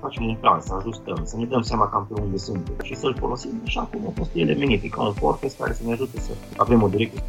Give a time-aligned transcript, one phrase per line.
[0.00, 3.16] facem un plan, să ajustăm, să ne dăm seama cam pe unde suntem și să-l
[3.18, 6.32] folosim așa cum a fost ele menite, ca un forecast care să ne ajute să
[6.56, 7.22] avem o direcție.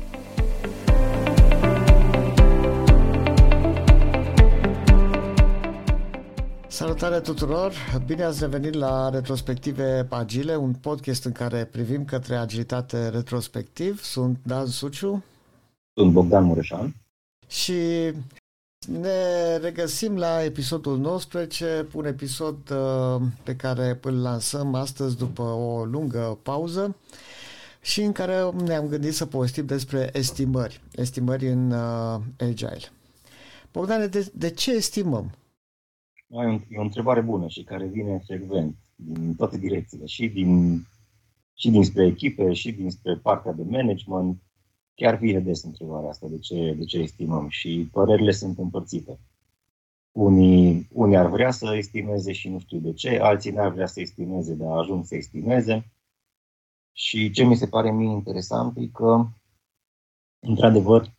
[6.68, 7.74] Salutare tuturor!
[8.06, 14.02] Bine ați revenit la Retrospective Agile, un podcast în care privim către agilitate retrospectiv.
[14.02, 15.24] Sunt Dan Suciu.
[15.94, 16.96] Sunt Bogdan Mureșan.
[17.48, 17.74] Și
[18.88, 25.86] ne regăsim la episodul 19, un episod uh, pe care îl lansăm astăzi după o
[25.86, 26.96] lungă pauză
[27.82, 32.92] și în care ne-am gândit să povestim despre estimări, estimări în uh, Agile.
[33.72, 35.32] Bogdane, de, de ce estimăm?
[36.70, 40.82] E o întrebare bună și care vine frecvent din toate direcțiile, și, din,
[41.54, 44.42] și dinspre echipe, și dinspre partea de management,
[44.96, 49.20] chiar vine des întrebarea asta, de ce, de ce estimăm și părerile sunt împărțite.
[50.12, 54.00] Unii, unii ar vrea să estimeze și nu știu de ce, alții n-ar vrea să
[54.00, 55.92] estimeze, dar ajung să estimeze.
[56.92, 59.26] Și ce mi se pare mie interesant e că,
[60.40, 61.14] într-adevăr,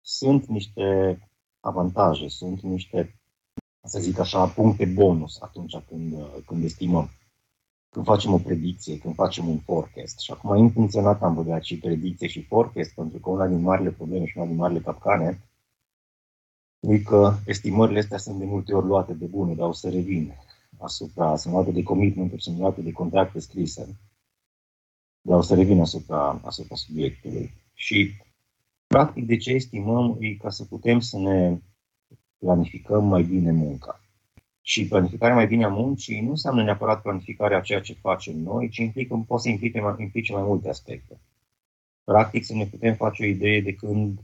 [0.00, 1.18] sunt niște
[1.60, 3.20] avantaje, sunt niște,
[3.82, 6.14] să zic așa, puncte bonus atunci când,
[6.46, 7.10] când estimăm
[7.90, 10.18] când facem o predicție, când facem un forecast.
[10.18, 14.26] Și acum intenționat am băgat și predicție și forecast, pentru că una din marile probleme
[14.26, 15.40] și una din marile capcane
[16.80, 20.34] e că estimările astea sunt de multe ori luate de bune, dar o să revin
[20.78, 23.98] asupra, sunt luate de commitment sunt luate de contracte scrise,
[25.20, 27.50] dar o să revin asupra, asupra subiectului.
[27.74, 28.10] Și,
[28.86, 31.58] practic, de ce estimăm e ca să putem să ne
[32.38, 34.00] planificăm mai bine munca.
[34.68, 38.68] Și planificarea mai bine a muncii nu înseamnă neapărat planificarea a ceea ce facem noi,
[38.68, 41.20] ci implică, poate să implice mai, implice mai multe aspecte.
[42.04, 44.18] Practic să ne putem face o idee de când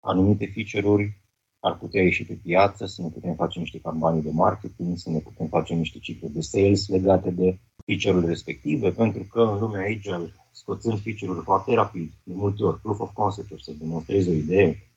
[0.00, 1.18] anumite feature-uri
[1.60, 5.18] ar putea ieși pe piață, să ne putem face niște campanii de marketing, să ne
[5.18, 10.32] putem face niște cicluri de sales legate de feature-urile respective, pentru că în lumea agile,
[10.52, 14.92] scoțând feature-uri foarte rapid, de multe ori, proof of concept să demonstrezi o idee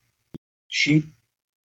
[0.65, 1.03] și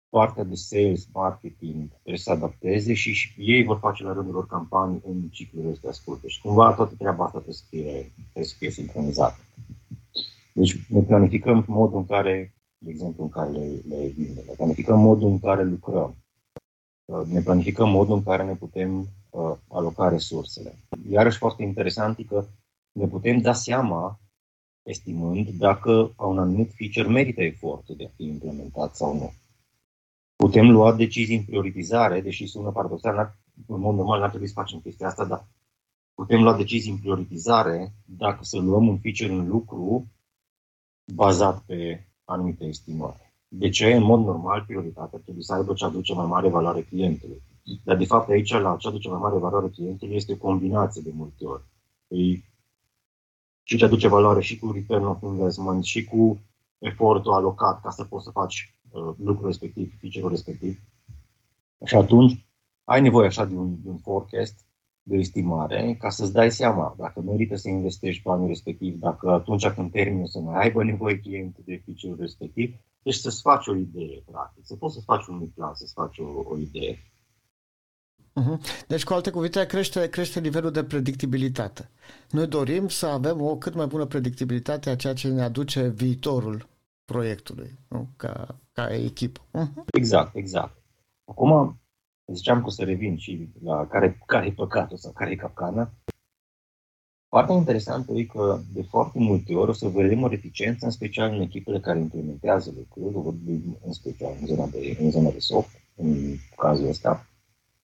[0.10, 4.48] partea de sales, marketing trebuie să adapteze și, și ei vor face la rândul lor
[4.48, 6.28] campanii în ciclurile astea scurte.
[6.28, 9.40] Și cumva toată treaba asta trebuie să fie, trebuie să fie sincronizată.
[10.54, 15.00] Deci ne planificăm modul în care, de exemplu, în care le, le vindem, ne planificăm
[15.00, 16.16] modul în care lucrăm,
[17.28, 19.00] ne planificăm modul în care ne putem
[19.30, 20.80] uh, aloca resursele.
[21.10, 22.46] Iarăși foarte interesant e că
[22.92, 24.20] ne putem da seama,
[24.84, 29.34] estimând, dacă un anumit feature merită efortul de a fi implementat sau nu
[30.36, 33.38] putem lua decizii în prioritizare, deși sună paradoxal,
[33.68, 35.48] în mod normal n-ar trebui să facem chestia asta, dar
[36.14, 40.12] putem lua decizii în prioritizare dacă să luăm un feature în lucru
[41.14, 43.34] bazat pe anumite estimări.
[43.48, 43.94] De ce?
[43.94, 47.42] În mod normal, prioritatea trebuie să aibă ce aduce mai mare valoare clientului.
[47.84, 51.12] Dar, de fapt, aici, la ce aduce mai mare valoare clientului, este o combinație de
[51.14, 51.64] multe ori.
[52.08, 52.44] Păi,
[53.64, 56.40] și ce aduce valoare și cu return of investment, și cu
[56.78, 58.75] efortul alocat ca să poți să faci uh,
[59.18, 60.80] lucrul respectiv, feature respectiv.
[61.86, 62.46] Și atunci
[62.84, 64.66] ai nevoie așa de un, de un forecast,
[65.08, 69.92] de estimare, ca să-ți dai seama dacă merită să investești banul respectiv, dacă atunci când
[69.92, 74.66] termini să mai aibă nevoie clientul de feature respectiv, deci să-ți faci o idee, practic,
[74.66, 76.98] să poți să faci un plan, să-ți faci o, o idee.
[78.34, 78.62] Mhm.
[78.88, 81.90] Deci, cu alte cuvinte, crește, crește nivelul de predictibilitate.
[82.30, 86.68] Noi dorim să avem o cât mai bună predictibilitate a ceea ce ne aduce viitorul
[87.06, 88.08] proiectului, nu?
[88.18, 89.42] Ca, ca echipă.
[89.54, 89.84] Uh-huh.
[89.94, 90.82] Exact, exact.
[91.26, 91.80] Acum,
[92.34, 95.94] ziceam că o să revin și la care, care e păcatul sau care e capcana.
[97.28, 101.34] Foarte interesant e că de foarte multe ori o să vedem o reticență, în special
[101.34, 106.36] în echipele care implementează lucruri, în special în zona de, în zona de soft, în
[106.56, 107.30] cazul ăsta,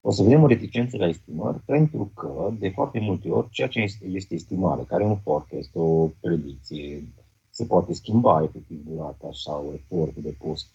[0.02, 3.86] o să vedem o reticență la estimări pentru că, de foarte multe ori, ceea ce
[4.02, 7.14] este estimare, care e un forecast, o predicție,
[7.52, 10.68] se poate schimba efectiv durata sau efortul de post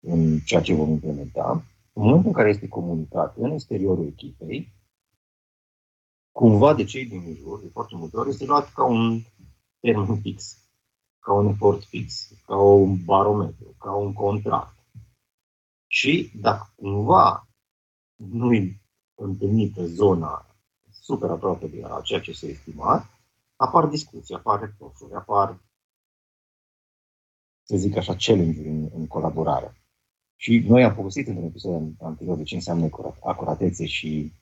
[0.00, 4.72] în ceea ce vom implementa, în momentul în care este comunicat în exteriorul echipei,
[6.32, 9.20] cumva de cei din jur, de foarte multe ori, este luat ca un
[9.80, 10.68] termen fix,
[11.18, 14.76] ca un efort fix, ca un barometru, ca un contract.
[15.86, 17.48] Și dacă cumva
[18.16, 18.80] nu e
[19.14, 20.46] întâlnită zona
[20.90, 23.06] super aproape de la ceea ce s-a estimat,
[23.56, 25.58] apar discuții, apar reproșuri, apar
[27.68, 29.72] să zic așa, challenge în, în colaborare.
[30.36, 32.88] Și noi am folosit într-un episod anterior de ce înseamnă
[33.22, 34.32] acuratețe și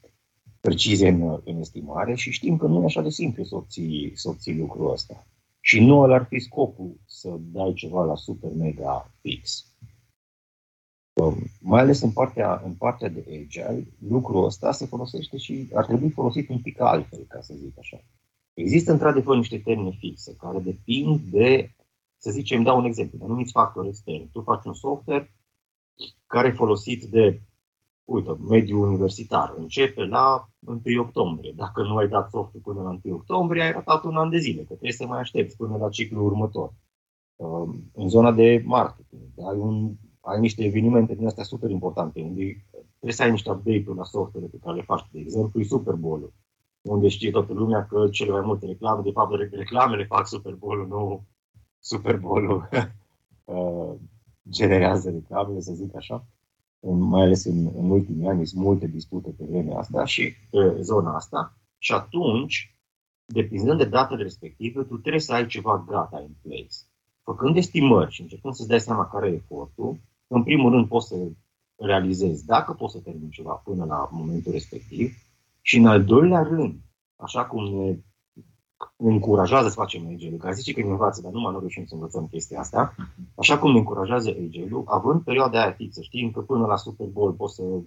[0.60, 4.28] precizie în, în estimare și știm că nu e așa de simplu să obții, să
[4.28, 5.26] obții lucrul ăsta.
[5.60, 9.66] Și nu ăla ar fi scopul să dai ceva la super mega fix.
[11.60, 16.10] mai ales în partea, în partea de agile, lucrul ăsta se folosește și ar trebui
[16.10, 18.04] folosit un pic altfel, ca să zic așa.
[18.54, 21.75] Există într-adevăr niște termene fixe care depind de,
[22.26, 24.28] să zicem, dau un exemplu, de anumiți factori externi.
[24.32, 25.34] Tu faci un software
[26.26, 27.42] care e folosit de,
[28.04, 29.54] uite, mediul universitar.
[29.56, 30.48] Începe la
[30.84, 31.52] 1 octombrie.
[31.56, 34.60] Dacă nu ai dat softul până la 1 octombrie, ai ratat un an de zile,
[34.60, 36.72] că trebuie să mai aștepți până la ciclul următor.
[37.92, 43.12] În zona de marketing, ai un ai niște evenimente din astea super importante, unde trebuie
[43.12, 45.08] să ai niște update-uri la software pe care le faci.
[45.10, 46.32] De exemplu, e Super Bowl,
[46.82, 50.86] unde știe toată lumea că cele mai multe reclame, de fapt, reclamele fac Super Bowl,
[50.88, 51.24] nu
[51.86, 52.68] Super Bowl
[53.44, 53.94] uh,
[54.50, 56.26] generează reclamele, să zic așa.
[56.80, 61.14] Mai ales în, în ultimii ani sunt multe dispute pe vremea asta și pe zona
[61.14, 61.58] asta.
[61.78, 62.76] Și atunci,
[63.24, 66.76] depinzând de datele respective, tu trebuie să ai ceva gata în place.
[67.22, 71.16] Făcând estimări și începând să-ți dai seama care e efortul, în primul rând poți să
[71.76, 75.12] realizezi dacă poți să termini ceva până la momentul respectiv
[75.60, 76.80] și în al doilea rând,
[77.16, 77.96] așa cum ne
[78.96, 81.94] încurajează să facem agile care zice că ne învață, dar nu mai nu reușim să
[81.94, 82.94] învățăm chestia asta,
[83.34, 87.32] așa cum ne încurajează agile având perioada aia fixă, știind că până la Super Bowl
[87.32, 87.84] poți să uh,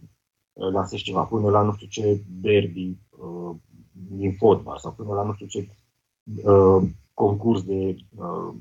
[0.54, 3.56] lansezi ceva, până la nu știu ce derby uh,
[3.92, 5.70] din fotbal sau până la nu știu ce
[6.44, 8.54] uh, concurs de uh,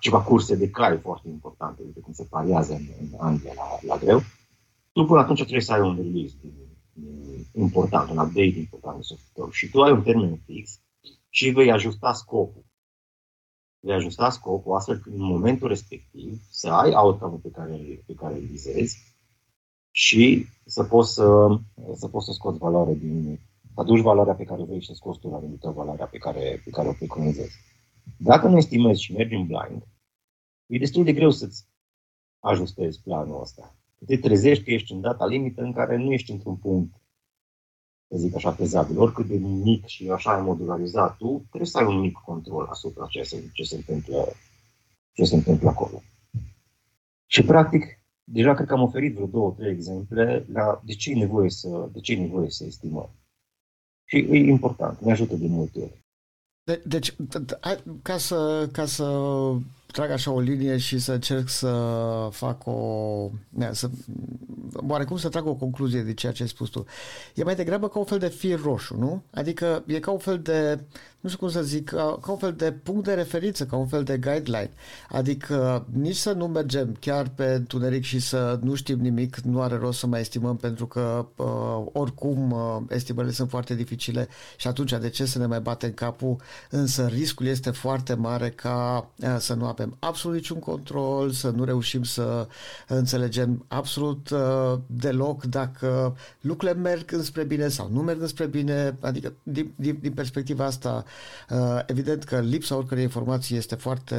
[0.00, 3.96] ceva curse de cai foarte importante, uite cum se pariază în, în Anglia la, la
[3.96, 4.20] greu.
[4.92, 6.34] Tu până atunci trebuie să ai un release
[7.52, 10.80] important, un update important în softul și tu ai un termen fix
[11.28, 12.64] și vei ajusta scopul.
[13.80, 18.34] Vei ajusta scopul astfel că în momentul respectiv să ai outcome pe care, pe care
[18.34, 19.14] îl vizezi
[19.90, 21.58] și să poți să,
[21.94, 23.40] să poți să scoți valoare din,
[23.74, 26.60] să aduci valoarea pe care vrei și să scoți tu la rândul valoarea pe care,
[26.64, 27.56] pe care o preconizezi.
[28.18, 29.82] Dacă nu estimezi și mergi în blind,
[30.66, 31.68] e destul de greu să-ți
[32.38, 33.76] ajustezi planul ăsta.
[34.06, 36.94] Te trezești că ești în data limită în care nu ești într-un punct,
[38.08, 38.98] să zic așa, pezabil.
[38.98, 43.06] Oricât de mic și așa ai modularizat tu, trebuie să ai un mic control asupra
[43.06, 44.32] ce se, ce se, întâmplă,
[45.12, 46.02] ce se întâmplă acolo.
[47.26, 47.84] Și, practic,
[48.24, 51.88] deja cred că am oferit vreo două, trei exemple la de ce e nevoie să,
[51.92, 53.10] de ce e nevoie să estimăm.
[54.04, 56.02] Și e important, ne ajută de multe ori.
[56.64, 57.14] De, deci,
[58.02, 59.04] ca să, ca să
[59.94, 61.72] trag așa o linie și să încerc să
[62.30, 63.30] fac o...
[63.70, 63.90] Să,
[64.86, 66.84] oarecum să trag o concluzie de ceea ce ai spus tu.
[67.34, 69.22] E mai degrabă ca un fel de fir roșu, nu?
[69.30, 70.80] Adică e ca un fel de,
[71.24, 73.86] nu știu cum să zic, ca, ca un fel de punct de referință, ca un
[73.86, 74.70] fel de guideline.
[75.08, 79.76] Adică nici să nu mergem chiar pe întuneric și să nu știm nimic, nu are
[79.76, 84.90] rost să mai estimăm pentru că uh, oricum uh, estimările sunt foarte dificile și atunci
[84.90, 86.36] de ce să ne mai batem capul?
[86.70, 91.50] Însă riscul este foarte mare ca uh, să nu avem avem absolut niciun control, să
[91.50, 92.48] nu reușim să
[92.88, 98.96] înțelegem absolut uh, deloc dacă lucrurile merg înspre bine sau nu merg înspre bine.
[99.00, 101.04] Adică, din, din, din perspectiva asta,
[101.50, 104.16] uh, evident că lipsa oricărei informații este foarte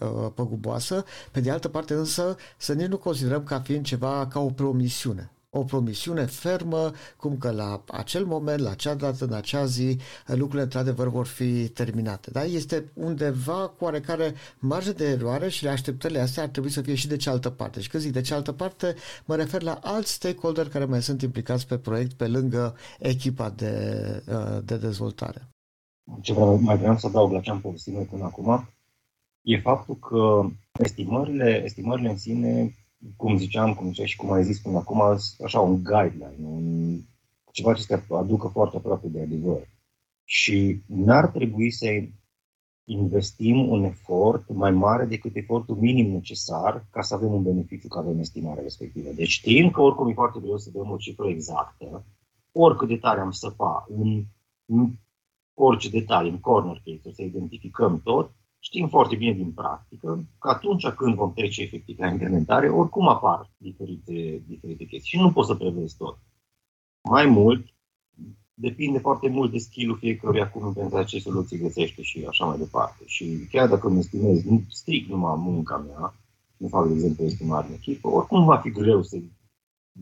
[0.00, 1.04] uh, păguboasă.
[1.30, 5.30] Pe de altă parte, însă, să nici nu considerăm ca fiind ceva ca o promisiune
[5.50, 10.62] o promisiune fermă, cum că la acel moment, la acea dată, în acea zi, lucrurile
[10.62, 12.30] într-adevăr vor fi terminate.
[12.30, 12.44] Da?
[12.44, 17.08] Este undeva cu oarecare marge de eroare și așteptările astea ar trebui să fie și
[17.08, 17.80] de cealaltă parte.
[17.80, 21.66] Și când zic de cealaltă parte, mă refer la alți stakeholder care mai sunt implicați
[21.66, 23.74] pe proiect pe lângă echipa de,
[24.28, 25.48] uh, de dezvoltare.
[26.20, 28.68] Ce vreau, mai vreau să adaug la ce am povestit noi până acum,
[29.42, 30.46] e faptul că
[30.78, 32.74] estimările, estimările în sine
[33.16, 35.00] cum ziceam, cum ziceam și cum ai zis până acum,
[35.44, 36.98] așa un guideline, un,
[37.52, 39.68] ceva ce să aducă foarte aproape de adevăr.
[40.24, 41.86] Și n-ar trebui să
[42.84, 47.98] investim un efort mai mare decât efortul minim necesar ca să avem un beneficiu, că
[47.98, 49.10] avem estimarea respectivă.
[49.10, 52.04] Deci știm că oricum e foarte greu să dăm o cifră exactă,
[52.52, 54.24] oricât de tare am săpa în,
[54.64, 54.90] în
[55.54, 60.86] orice detalii, în corner case, să identificăm tot, Știm foarte bine din practică că atunci
[60.86, 65.54] când vom trece efectiv la implementare, oricum apar diferite, diferite chestii și nu poți să
[65.54, 66.18] prevezi tot.
[67.08, 67.66] Mai mult,
[68.54, 73.02] depinde foarte mult de skill-ul fiecăruia cum pentru ce soluții găsește și așa mai departe.
[73.06, 76.14] Și chiar dacă îmi estimez strict numai munca mea,
[76.56, 79.16] nu fac, de exemplu, estimare în echipă, oricum va fi greu să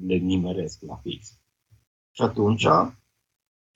[0.07, 1.39] le nimeresc la fix.
[2.11, 2.67] Și atunci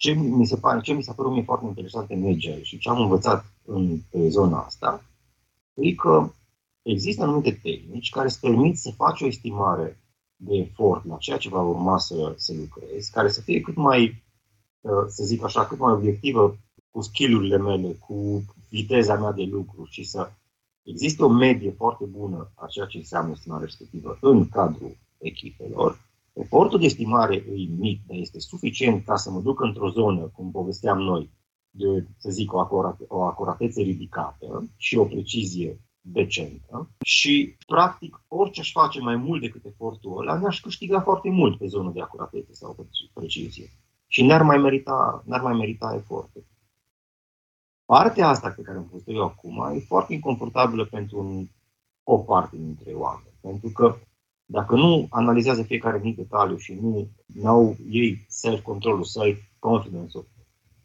[0.03, 2.89] ce mi se pare, ce mi s-a părut mie foarte interesant în Agile și ce
[2.89, 5.05] am învățat în pe zona asta,
[5.75, 6.33] e că
[6.83, 10.01] există anumite tehnici care îți permit să faci o estimare
[10.37, 14.23] de efort la ceea ce va urma să, să lucrezi, care să fie cât mai,
[14.81, 16.59] uh, să zic așa, cât mai obiectivă
[16.91, 20.31] cu skillurile mele, cu viteza mea de lucru și să
[20.83, 26.01] există o medie foarte bună a ceea ce înseamnă estimarea respectivă în cadrul echipelor,
[26.33, 30.51] efortul de estimare e mic, dar este suficient ca să mă duc într-o zonă, cum
[30.51, 31.31] povesteam noi,
[31.71, 38.61] de, să zic, o, acurate, o acuratețe ridicată și o precizie decentă și, practic, orice
[38.61, 42.53] aș face mai mult decât efortul ăla, ne-aș câștiga foarte mult pe zonă de acuratețe
[42.53, 43.71] sau precizie.
[44.07, 46.45] Și n-ar mai merita, n-ar mai merita efortul.
[47.85, 51.49] Partea asta pe care am pus eu acum e foarte inconfortabilă pentru un,
[52.03, 53.35] o parte dintre oameni.
[53.41, 53.97] Pentru că
[54.53, 57.09] dacă nu analizează fiecare mic detaliu și nu
[57.45, 60.19] au ei self-control self-confidence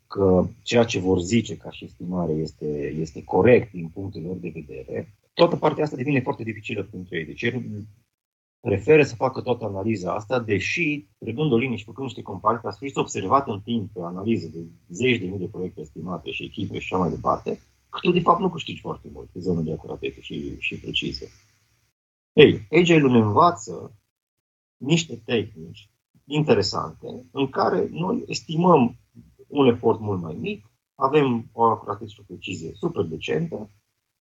[0.08, 4.52] că ceea ce vor zice ca și estimare este, este corect din punctul lor de
[4.54, 7.26] vedere, toată partea asta devine foarte dificilă pentru ei.
[7.26, 7.54] Deci
[8.60, 12.72] preferă să facă toată analiza asta, deși, trecând o linie și făcând niște comparații, ca
[12.72, 14.60] să fiți observat în timp pe analiză de
[14.90, 17.60] zeci de mii de proiecte estimate și echipe și așa mai departe,
[17.90, 21.28] că tu de fapt nu câștigi foarte mult pe zonă de acuratețe și, și precizie.
[22.38, 23.96] Ei, Agile-ul ne învață
[24.78, 25.90] niște tehnici
[26.26, 28.98] interesante în care noi estimăm
[29.48, 33.70] un efort mult mai mic, avem o acuratețe și o precizie super decentă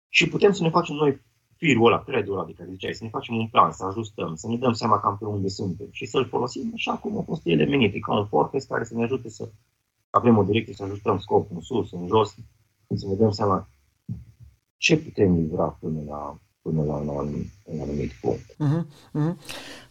[0.09, 1.21] și putem să ne facem noi
[1.55, 4.47] firul ăla, thread-ul ăla de care ziceai, să ne facem un plan, să ajustăm, să
[4.47, 7.65] ne dăm seama cam pe unde suntem și să-l folosim așa cum au fost ele
[7.65, 9.51] menite, ca un fortress care să ne ajute să
[10.09, 12.35] avem o direcție, să ajustăm scopul în sus, în jos,
[12.95, 13.69] să ne dăm seama
[14.77, 18.55] ce putem livra până la, până la un anumit, un anumit punct.
[18.59, 19.35] Uh-huh, uh-huh.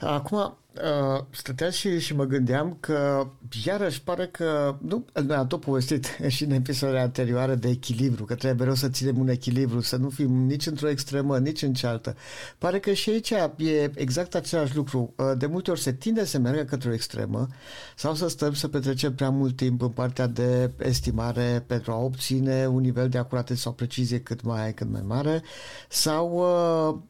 [0.00, 3.26] Acum, Uh, stăteam și, și mă gândeam că
[3.64, 8.34] iarăși pare că, nu, noi am tot povestit și în episoadele anterioare de echilibru, că
[8.34, 12.16] trebuie mereu să ținem un echilibru, să nu fim nici într-o extremă, nici în cealaltă.
[12.58, 15.14] Pare că și aici e exact același lucru.
[15.16, 17.48] Uh, de multe ori se tinde să meargă către o extremă
[17.96, 22.66] sau să stăm să petrecem prea mult timp în partea de estimare pentru a obține
[22.66, 25.42] un nivel de acuratețe sau precizie cât mai, cât mai mare
[25.88, 26.44] sau,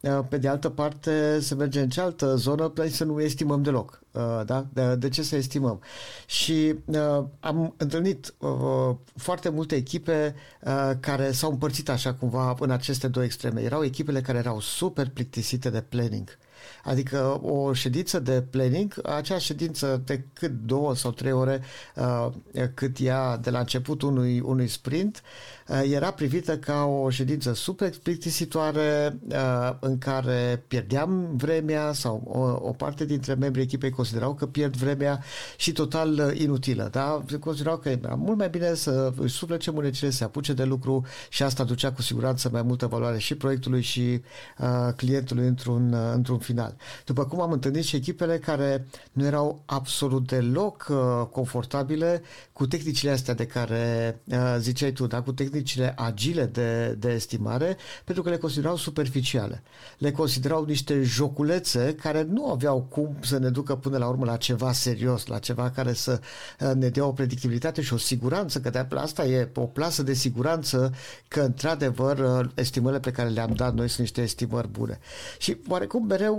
[0.00, 4.00] uh, pe de altă parte, să mergem în cealaltă zonă, să nu estimăm estimăm deloc.
[4.12, 4.67] Uh, da?
[4.73, 5.81] De, de ce să estimăm?
[6.26, 12.71] Și uh, am întâlnit uh, foarte multe echipe uh, care s-au împărțit așa cumva în
[12.71, 13.61] aceste două extreme.
[13.61, 16.38] Erau echipele care erau super plictisite de planning.
[16.85, 21.62] Adică o ședință de planning, acea ședință de cât două sau trei ore
[21.95, 22.29] uh,
[22.75, 25.23] cât ea de la început unui, unui sprint,
[25.69, 32.69] uh, era privită ca o ședință super plictisitoare uh, în care pierdeam vremea sau o,
[32.69, 35.23] o parte dintre membrii echipei considerau că pierd vremea
[35.57, 36.88] și total inutilă.
[36.92, 37.25] Da?
[37.40, 41.07] Considerau că era mult mai bine să își suflece mânecile, să se apuce de lucru
[41.28, 44.21] și asta ducea cu siguranță mai multă valoare și proiectului și
[44.59, 46.76] uh, clientului într-un, uh, într-un final.
[47.04, 53.11] După cum am întâlnit și echipele care nu erau absolut deloc uh, confortabile cu tehnicile
[53.11, 55.23] astea de care uh, ziceai tu, da?
[55.23, 59.62] cu tehnicile agile de, de estimare, pentru că le considerau superficiale.
[59.99, 64.37] Le considerau niște joculețe care nu aveau cum să ne ducă până la urmă la
[64.37, 66.21] ceva serios, la ceva care să
[66.61, 70.13] uh, ne dea o predictibilitate și o siguranță, că de asta e o plasă de
[70.13, 70.93] siguranță
[71.29, 74.99] că într-adevăr uh, estimările pe care le-am dat noi sunt niște estimări bune.
[75.39, 76.39] Și oarecum mereu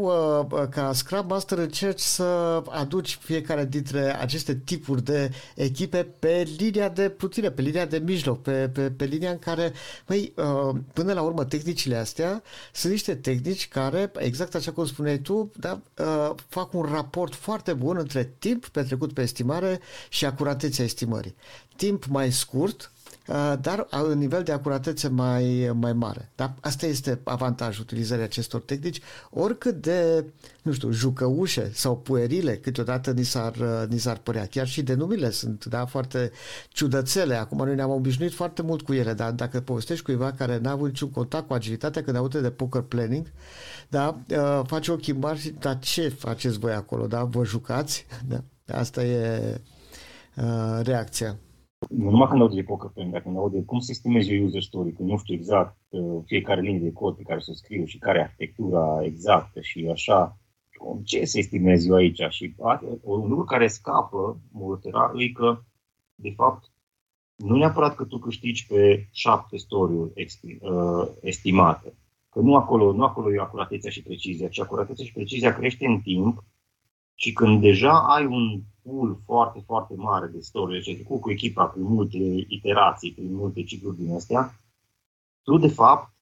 [0.51, 6.89] uh, ca Scrum Master încerci să aduci fiecare dintre aceste tipuri de echipe pe linia
[6.89, 9.73] de plutire, pe linia de mijloc, pe, pe, pe linia în care,
[10.07, 12.43] măi, uh, până la urmă, tehnicile astea
[12.73, 17.73] sunt niște tehnici care, exact așa cum spuneai tu, da, uh, fac un raport foarte
[17.73, 19.79] bun între timp petrecut pe estimare
[20.09, 21.35] și acuratețea estimării.
[21.75, 23.00] Timp mai scurt, Uh,
[23.61, 26.31] dar în nivel de acuratețe mai, mai mare.
[26.35, 26.53] Da?
[26.59, 30.25] Asta este avantajul utilizării acestor tehnici, oricât de,
[30.61, 34.45] nu știu, jucăușe sau puerile câteodată ni s-ar, uh, ni s-ar părea.
[34.45, 36.31] Chiar și denumile sunt da, foarte
[36.69, 37.35] ciudățele.
[37.35, 40.87] Acum noi ne-am obișnuit foarte mult cu ele, dar dacă povestești cuiva care n-a avut
[40.87, 43.31] niciun contact cu agilitatea când aude de poker planning,
[43.89, 47.07] da, uh, face ochii mari și, dar ce faceți voi acolo?
[47.07, 47.23] Da?
[47.23, 48.05] Vă jucați?
[48.27, 48.43] Da?
[48.67, 49.61] Asta e
[50.35, 51.37] uh, reacția
[51.89, 54.45] nu numai când aud de poker plan, dar când aud de cum se estimezi eu
[54.45, 57.53] user story, când nu știu exact uh, fiecare linie de cod pe care să o
[57.53, 60.37] scriu și care e arhitectura exactă și așa,
[61.03, 62.21] ce să estimez eu aici?
[62.29, 62.55] Și
[63.01, 65.61] un lucru care scapă multora e că,
[66.15, 66.71] de fapt,
[67.35, 71.93] nu neapărat că tu câștigi pe șapte story-uri uh, estimate,
[72.29, 75.99] că nu acolo, nu acolo e acuratețea și precizia, ci acuratețea și precizia crește în
[75.99, 76.43] timp
[77.21, 81.65] și când deja ai un pool foarte, foarte mare de story, deci ai cu echipa
[81.65, 84.59] prin multe iterații, prin multe cicluri din astea,
[85.43, 86.13] tu de fapt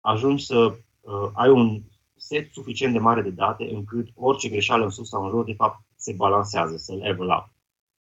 [0.00, 0.56] ajungi să
[1.00, 1.82] uh, ai un
[2.16, 5.54] set suficient de mare de date încât orice greșeală în sus sau în jos, de
[5.54, 7.52] fapt, se balansează, se level up.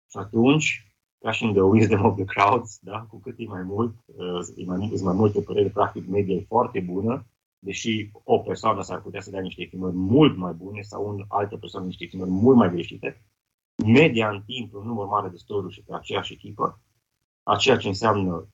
[0.09, 3.05] Și atunci, ca și în The Wisdom of the Crowds, da?
[3.09, 6.45] cu cât e mai mult, uh, e mai, e mai multe păreri, practic media e
[6.47, 7.25] foarte bună,
[7.63, 11.57] deși o persoană s-ar putea să dea niște estimări mult mai bune sau un altă
[11.57, 13.21] persoană niște estimări mult mai greșite,
[13.85, 16.81] media în timp, un număr mare de story și pe aceeași echipă,
[17.43, 18.47] a ceea ce înseamnă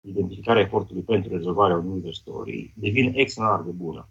[0.00, 4.08] identificarea efortului pentru rezolvarea unui user story, devine extraordinar de bună.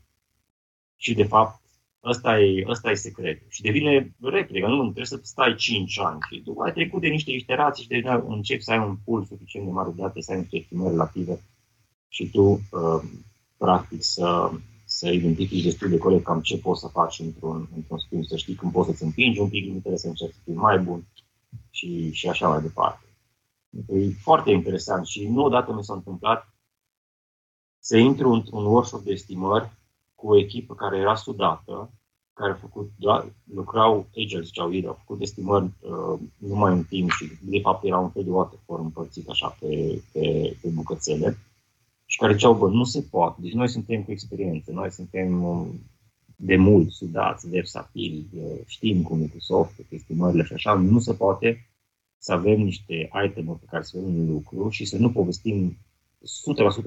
[0.96, 1.62] Și, de fapt,
[2.04, 3.48] ăsta e, ăsta e secretul.
[3.50, 6.20] Și devine repede, nu trebuie să stai 5 ani.
[6.32, 9.66] Și după ai trecut de niște iterații și de începi să ai un pool suficient
[9.66, 11.40] de mare de date, să ai niște estimări relative
[12.08, 13.02] și tu, uh,
[13.60, 14.52] practic, să,
[14.86, 18.56] să identifici destul de corect cam ce poți să faci într-un, într-un schimb, să știi
[18.56, 21.08] când poți să-ți împingi un pic limitele, să încerci să fii mai bun
[21.70, 23.06] și, și așa mai departe.
[23.88, 26.54] E foarte interesant și nu odată mi s-a întâmplat
[27.80, 29.72] să intru într-un workshop de estimări
[30.16, 31.92] cu o echipă care era sudată,
[32.34, 37.10] care a făcut, doar, lucrau, agile ziceau ei, au făcut estimări uh, numai în timp
[37.10, 41.38] și de fapt era un fel de waterfall împărțit așa pe, pe, pe bucățele
[42.12, 43.42] și care ziceau, bă, nu se poate.
[43.42, 45.82] Deci noi suntem cu experiență, noi suntem um,
[46.36, 51.00] de mult sudați, versatili, uh, știm cum e cu soft, cu estimările și așa, nu
[51.00, 51.70] se poate
[52.18, 55.78] să avem niște item pe care să vedem un lucru și să nu povestim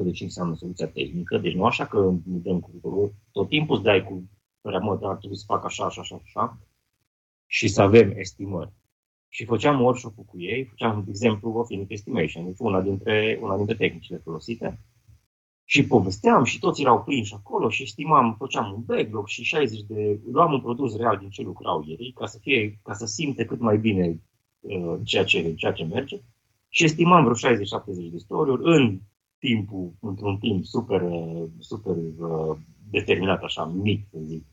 [0.01, 3.75] 100% de ce înseamnă soluția tehnică, deci nu așa că ne dăm cu tot timpul
[3.75, 4.29] îți dai cu
[4.63, 6.59] mă, dar ar trebui să fac așa, așa, așa, așa,
[7.47, 8.73] și să avem estimări.
[9.29, 13.57] Și făceam workshop cu ei, făceam, de exemplu, of unit estimation, deci una dintre, una
[13.57, 14.79] dintre tehnicile folosite,
[15.65, 20.21] și povesteam și toți erau prinși acolo și estimam, făceam un backlog și 60 de,
[20.33, 23.61] luam un produs real din ce lucrau ei, ca să, fie, ca să simte cât
[23.61, 24.21] mai bine
[24.61, 26.21] uh, ceea, ce, ceea ce merge.
[26.69, 27.63] Și estimam vreo 60-70
[28.11, 29.01] de story în
[29.39, 31.03] timpul, într-un timp super,
[31.59, 32.57] super uh,
[32.91, 34.45] determinat, așa, mic, să zic.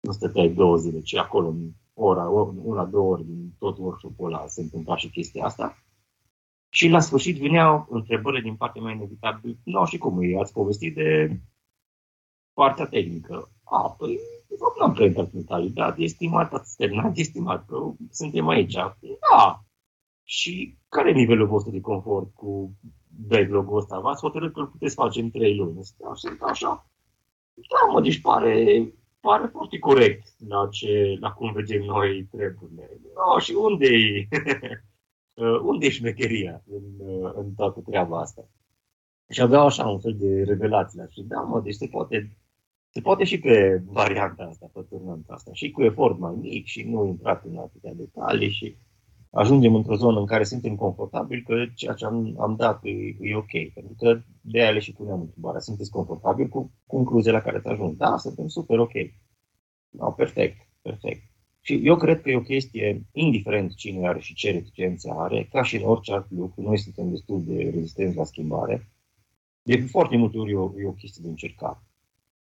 [0.00, 2.28] Nu stăteai două zile, ci acolo, în ora,
[2.62, 5.83] una, două ori din tot workshop-ul ăla se întâmpla și chestia asta.
[6.76, 9.58] Și la sfârșit veneau întrebările din partea mea inevitabil.
[9.64, 10.38] Nu, și cum e?
[10.38, 11.40] Ați povestit de
[12.52, 13.50] partea tehnică.
[13.64, 14.18] A, păi,
[14.78, 18.72] nu am prea intrat în detalii, da, estimat, ați terminat, estimat, că suntem aici.
[18.72, 19.64] Da.
[20.24, 22.74] Și care e nivelul vostru de confort cu
[23.28, 24.00] backlog-ul ăsta?
[24.00, 25.84] V-ați hotărât că îl puteți face în trei luni.
[26.14, 26.90] Sunt așa.
[27.54, 28.88] Da, mă, deci pare,
[29.20, 33.00] pare foarte corect la, ce, la cum vedem noi treburile.
[33.14, 34.28] No, și unde e,
[35.64, 36.82] unde e șmecheria în,
[37.34, 38.48] în toată treaba asta?
[39.28, 41.06] Și aveau așa un fel de revelație.
[41.10, 42.36] Și da, mă, deci se poate,
[42.90, 46.82] se poate și pe varianta asta, pe turnanta asta, și cu efort mai mic și
[46.82, 48.76] nu intrat în atâtea detalii și
[49.30, 53.36] ajungem într-o zonă în care suntem confortabili că ceea ce am, am dat e, e
[53.36, 53.72] ok.
[53.74, 55.60] Pentru că de aia le și puneam întrebarea.
[55.60, 57.96] Sunteți confortabili cu concluzia la care ați ajuns?
[57.96, 58.92] Da, suntem super ok.
[59.88, 61.22] No, perfect, perfect.
[61.66, 65.62] Și eu cred că e o chestie, indiferent cine are și ce reticențe are, ca
[65.62, 68.88] și în orice alt lucru, noi suntem destul de rezistenți la schimbare.
[69.62, 71.82] De foarte multe ori e o, e o chestie de încercat.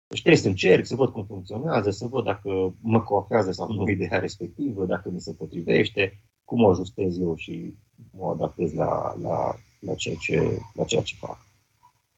[0.07, 3.89] Deci trebuie să încerc, să văd cum funcționează, să văd dacă mă coafează sau nu
[3.89, 7.73] ideea respectivă, dacă mi se potrivește, cum o ajustez eu și
[8.11, 11.45] mă adaptez la, la, la, ceea, ce, la ceea ce fac.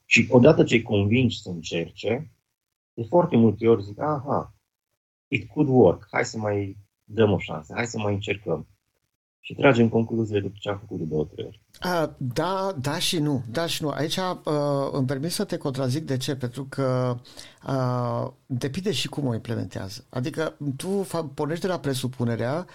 [0.05, 2.31] Și odată ce îi convingi să încerce,
[2.93, 4.52] de foarte multe ori zic, aha,
[5.33, 8.67] it could work, hai să mai dăm o șansă, hai să mai încercăm.
[9.45, 11.61] Și tragem concluziile după ce am făcut de două, trei ori.
[11.85, 13.43] Uh, da, da și nu.
[13.51, 13.89] Da și nu.
[13.89, 14.23] Aici uh,
[14.91, 16.05] îmi permit să te contrazic.
[16.05, 16.35] De ce?
[16.35, 17.17] Pentru că
[17.67, 20.05] uh, depinde și cum o implementează.
[20.09, 22.65] Adică tu pornești de la presupunerea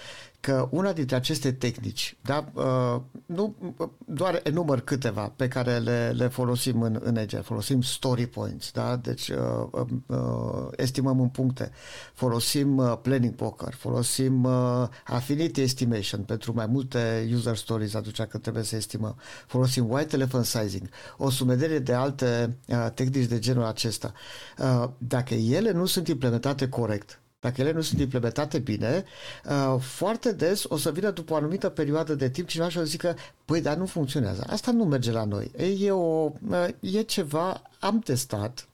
[0.40, 3.54] că una dintre aceste tehnici, da, uh, nu
[4.06, 8.96] doar enumăr câteva pe care le, le folosim în, în EGE, folosim story points, da,
[8.96, 10.18] deci uh, uh,
[10.76, 11.70] estimăm în puncte,
[12.14, 18.42] folosim uh, planning poker, folosim uh, affinity estimation pentru mai multe user stories atunci când
[18.42, 23.64] trebuie să estimăm, folosim white elephant sizing, o sumedere de alte uh, tehnici de genul
[23.64, 24.12] acesta.
[24.58, 29.04] Uh, dacă ele nu sunt implementate corect, dacă ele nu sunt implementate bine,
[29.44, 32.80] uh, foarte des o să vină după o anumită perioadă de timp cineva și o
[32.80, 34.44] să zică, păi, dar nu funcționează.
[34.48, 35.50] Asta nu merge la noi.
[35.80, 38.68] E, o, uh, e ceva, am testat,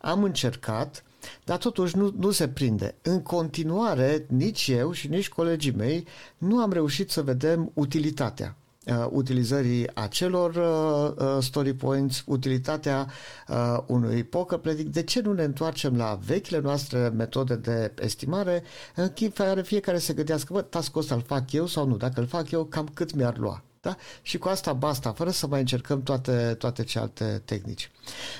[0.00, 1.04] am încercat,
[1.44, 2.94] dar totuși nu, nu se prinde.
[3.02, 6.06] În continuare, nici eu și nici colegii mei
[6.38, 8.69] nu am reușit să vedem utilitatea uh,
[9.10, 13.06] utilizării acelor uh, uh, story points, utilitatea
[13.48, 14.92] uh, unui poker predict.
[14.92, 18.62] De ce nu ne întoarcem la vechile noastre metode de estimare
[18.94, 21.96] în care fiecare se gândească, bă, task-ul ăsta îl fac eu sau nu?
[21.96, 23.62] Dacă îl fac eu, cam cât mi-ar lua?
[23.80, 23.96] Da?
[24.22, 27.90] Și cu asta basta, fără să mai încercăm toate, toate celelalte tehnici.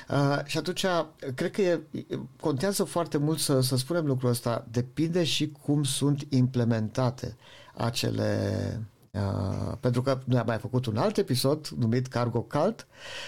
[0.09, 0.87] Uh, și atunci,
[1.35, 1.81] cred că e,
[2.41, 4.67] contează foarte mult să, să spunem lucrul ăsta.
[4.71, 7.37] Depinde și cum sunt implementate
[7.75, 12.87] acele, Uh, pentru că noi am mai făcut un alt episod numit Cargo Cult,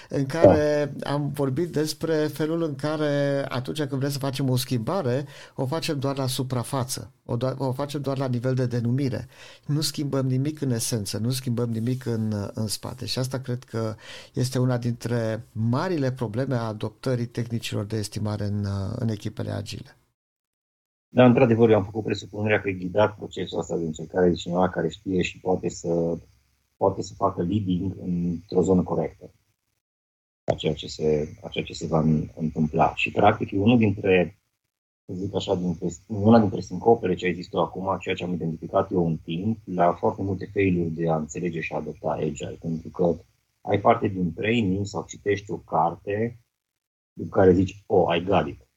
[0.09, 1.11] în care da.
[1.11, 5.99] am vorbit despre felul în care atunci când vrem să facem o schimbare, o facem
[5.99, 9.29] doar la suprafață, o, doar, o facem doar la nivel de denumire.
[9.67, 13.95] Nu schimbăm nimic în esență, nu schimbăm nimic în, în spate și asta cred că
[14.33, 18.67] este una dintre marile probleme a adoptării tehnicilor de estimare în,
[18.99, 19.97] în echipele agile.
[21.15, 24.69] Dar, într-adevăr, eu am făcut presupunerea că e ghidat procesul ăsta de încercare de cineva
[24.69, 26.19] care știe și poate să,
[26.77, 29.31] poate să facă leading într-o zonă corectă
[30.45, 32.05] a ceea ce se, a ceea ce se va
[32.37, 32.95] întâmpla.
[32.95, 34.41] Și, practic, e unul dintre,
[35.07, 39.07] să zic așa, dintre, una dintre sincopele ce există acum, ceea ce am identificat eu
[39.07, 43.17] în timp, la foarte multe failuri de a înțelege și a adopta Agile, pentru că
[43.61, 46.41] ai parte din training sau citești o carte
[47.13, 48.71] după care zici, oh, I got it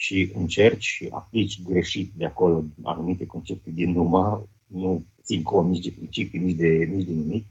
[0.00, 5.84] și încerci și aplici greșit de acolo anumite concepte din numă, nu țin cont nici
[5.84, 7.46] de principii, nici de, nici de nimic,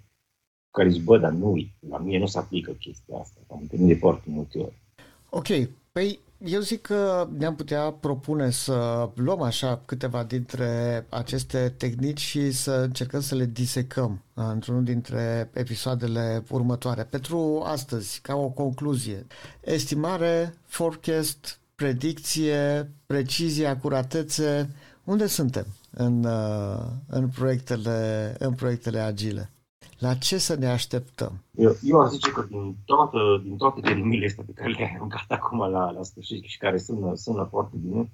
[0.72, 1.56] care zici, bă, dar nu,
[1.90, 3.40] la mine nu se aplică chestia asta.
[3.48, 4.82] Am întâlnit de foarte multe ori.
[5.30, 5.48] Ok,
[5.92, 12.52] păi eu zic că ne-am putea propune să luăm așa câteva dintre aceste tehnici și
[12.52, 17.04] să încercăm să le disecăm într-unul dintre episoadele următoare.
[17.04, 19.26] Pentru astăzi, ca o concluzie,
[19.64, 29.52] estimare, forecast, predicție, precizie, acuratețe, unde suntem în, uh, în, proiectele, în proiectele agile?
[30.00, 31.44] La ce să ne așteptăm?
[31.52, 35.26] Eu, eu aș zice că din, toată, din toate terimile astea pe care le-ai aruncat
[35.28, 38.12] acum la, la sfârșit și care sună, sună foarte bine,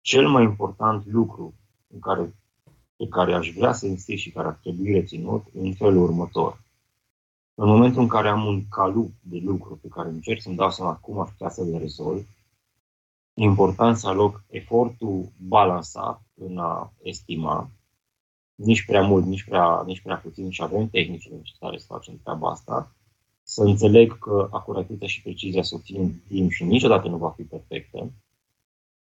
[0.00, 1.54] cel mai important lucru
[1.94, 2.34] în care,
[2.96, 6.60] pe care aș vrea să insist și care ar trebui reținut în felul următor.
[7.54, 10.94] În momentul în care am un calup de lucru pe care încerc să-mi dau seama
[10.94, 12.26] cum aș putea să le rezolv,
[13.34, 17.70] important să aloc efortul balansat în a estima,
[18.54, 22.50] nici prea mult, nici prea, nici prea puțin și avem tehnicile necesare să facem treaba
[22.50, 22.94] asta,
[23.42, 27.42] să înțeleg că acuratețea și precizia să obțin în timp și niciodată nu va fi
[27.42, 28.12] perfectă,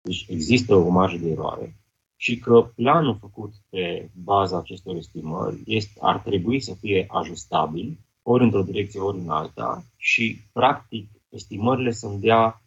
[0.00, 1.76] deci există o marjă de eroare.
[2.16, 8.44] Și că planul făcut pe baza acestor estimări este, ar trebui să fie ajustabil, ori
[8.44, 12.62] într-o direcție, ori în alta și, practic, estimările să-mi dea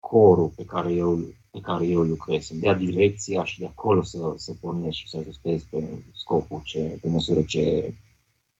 [0.00, 1.18] corul pe care eu,
[1.50, 5.16] pe care eu lucrez, să dea direcția și de acolo să, să pornesc și să
[5.16, 5.84] ajustez pe
[6.14, 7.94] scopul ce, pe măsură ce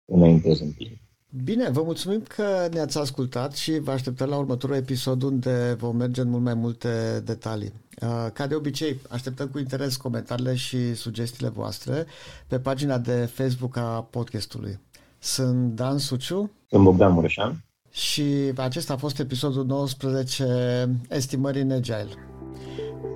[0.05, 0.96] înaintez în timp.
[1.44, 6.20] Bine, vă mulțumim că ne-ați ascultat și vă așteptăm la următorul episod unde vom merge
[6.20, 7.72] în mult mai multe detalii.
[8.03, 12.07] Uh, ca de obicei, așteptăm cu interes comentariile și sugestiile voastre
[12.46, 14.79] pe pagina de Facebook a podcastului.
[15.18, 16.51] Sunt Dan Suciu.
[16.68, 17.64] Sunt Bogdan Mureșan.
[17.90, 22.09] Și acesta a fost episodul 19 Estimării în Agile.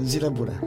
[0.01, 0.61] Zile bune!